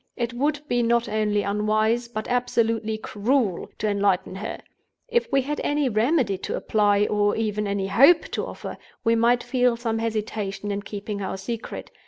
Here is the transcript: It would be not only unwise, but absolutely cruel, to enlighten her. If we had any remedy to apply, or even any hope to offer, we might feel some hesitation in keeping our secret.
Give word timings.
It 0.15 0.33
would 0.33 0.61
be 0.67 0.81
not 0.81 1.07
only 1.07 1.43
unwise, 1.43 2.07
but 2.07 2.27
absolutely 2.27 2.97
cruel, 2.97 3.69
to 3.77 3.87
enlighten 3.87 4.33
her. 4.37 4.59
If 5.07 5.31
we 5.31 5.43
had 5.43 5.61
any 5.63 5.89
remedy 5.89 6.39
to 6.39 6.55
apply, 6.55 7.05
or 7.05 7.35
even 7.35 7.67
any 7.67 7.85
hope 7.85 8.23
to 8.31 8.47
offer, 8.47 8.79
we 9.03 9.13
might 9.13 9.43
feel 9.43 9.77
some 9.77 9.99
hesitation 9.99 10.71
in 10.71 10.81
keeping 10.81 11.21
our 11.21 11.37
secret. 11.37 11.91